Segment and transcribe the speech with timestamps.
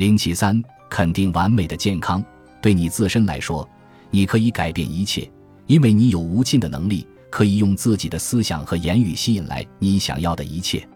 [0.00, 0.58] 零七三，
[0.88, 2.24] 肯定完美的健康。
[2.62, 3.68] 对你自身来说，
[4.10, 5.30] 你可以改变一切，
[5.66, 10.88] 因为你有无尽的能力，可以用自己的思想和言语吸引来你想要的一切。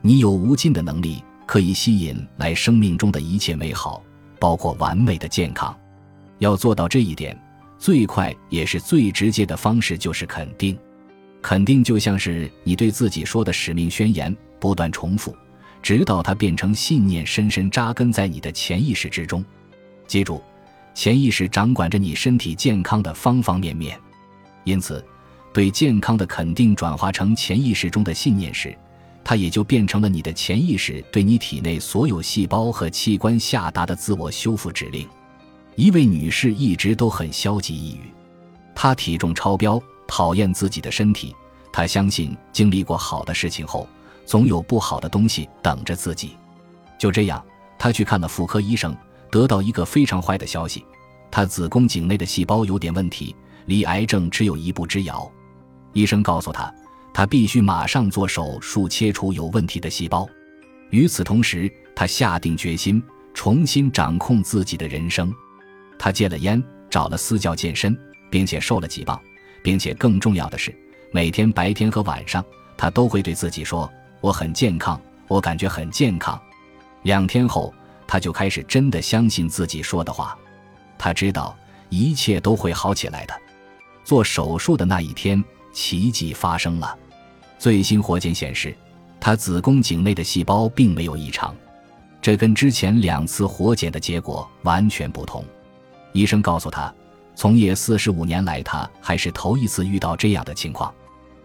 [0.00, 4.02] 你有无尽的能力，可以吸引来生命中的一切美好，
[4.40, 5.78] 包括完美的健康。
[6.38, 7.38] 要做到这一点，
[7.78, 10.74] 最快也是最直接的方式就是肯定。
[11.42, 15.36] 肯定就像是你对自己说的使命宣言，不断重复。
[15.86, 19.44] 直到它变成信念，深深扎根在你的潜意识之中。
[20.08, 20.42] 记住，
[20.96, 23.96] 潜意识掌管着你身体健康的方方面面。
[24.64, 25.06] 因此，
[25.54, 28.76] 对健康的肯定转化成潜意识中的信念时，
[29.22, 35.08] 它也就变成了你的潜意识对你体内所有细胞和器官下达的自我修复指令。
[35.76, 38.10] 一位女士一直都很消极抑郁，
[38.74, 41.32] 她体重超标，讨厌自己的身体。
[41.72, 43.88] 她相信经历过好的事情后。
[44.26, 46.36] 总有不好的东西等着自己。
[46.98, 47.42] 就这样，
[47.78, 48.94] 他去看了妇科医生，
[49.30, 50.84] 得到一个非常坏的消息：
[51.30, 53.34] 他子宫颈内的细胞有点问题，
[53.66, 55.30] 离癌症只有一步之遥。
[55.92, 56.72] 医生告诉他，
[57.14, 60.28] 他必须马上做手术切除有问题的细胞。
[60.90, 63.02] 与此同时，他下定决心
[63.32, 65.32] 重新掌控自己的人生。
[65.98, 67.96] 他戒了烟，找了私教健身，
[68.30, 69.20] 并且瘦了几磅，
[69.62, 70.74] 并且更重要的是，
[71.12, 72.44] 每天白天和晚上，
[72.76, 73.90] 他都会对自己说。
[74.20, 76.40] 我很健康，我感觉很健康。
[77.02, 77.72] 两天后，
[78.06, 80.36] 他就开始真的相信自己说的话。
[80.98, 81.56] 他知道
[81.88, 83.34] 一切都会好起来的。
[84.02, 86.96] 做手术的那一天，奇迹发生了。
[87.58, 88.74] 最新活检显示，
[89.20, 91.54] 他子宫颈内的细胞并没有异常，
[92.20, 95.44] 这跟之前两次活检的结果完全不同。
[96.12, 96.92] 医生告诉他，
[97.34, 100.92] 从业四十五年来，他还是头一次遇到这样的情况。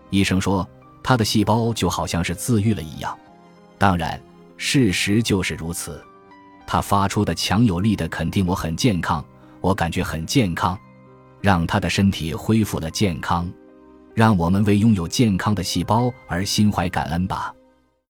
[0.09, 0.67] 医生说。
[1.03, 3.17] 他的细胞就好像是自愈了一样，
[3.77, 4.21] 当然，
[4.57, 6.01] 事实就是如此。
[6.67, 9.23] 他发出的强有力的肯定：“我很健康，
[9.59, 10.77] 我感觉很健康。”
[11.41, 13.51] 让他的身体恢复了健康。
[14.13, 17.53] 让我们为拥有健康的细胞而心怀感恩吧。